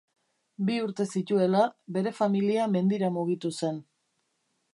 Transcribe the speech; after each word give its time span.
Bi 0.69 0.77
urte 0.85 1.05
zituela, 1.19 1.61
bere 1.99 2.15
familia 2.21 2.67
mendira 2.77 3.13
mugitu 3.19 3.53
zen. 3.63 3.79